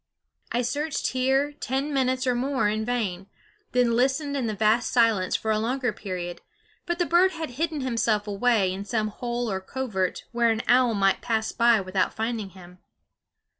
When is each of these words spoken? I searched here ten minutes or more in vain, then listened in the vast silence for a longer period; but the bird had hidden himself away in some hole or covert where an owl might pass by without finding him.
I 0.51 0.63
searched 0.63 1.09
here 1.09 1.51
ten 1.53 1.93
minutes 1.93 2.25
or 2.25 2.33
more 2.33 2.67
in 2.67 2.83
vain, 2.83 3.27
then 3.71 3.95
listened 3.95 4.35
in 4.35 4.47
the 4.47 4.55
vast 4.55 4.91
silence 4.91 5.35
for 5.35 5.51
a 5.51 5.59
longer 5.59 5.93
period; 5.93 6.41
but 6.87 6.97
the 6.97 7.05
bird 7.05 7.33
had 7.33 7.51
hidden 7.51 7.81
himself 7.81 8.25
away 8.27 8.73
in 8.73 8.83
some 8.83 9.09
hole 9.09 9.47
or 9.51 9.61
covert 9.61 10.23
where 10.31 10.49
an 10.49 10.63
owl 10.67 10.95
might 10.95 11.21
pass 11.21 11.51
by 11.51 11.79
without 11.81 12.15
finding 12.15 12.49
him. 12.49 12.79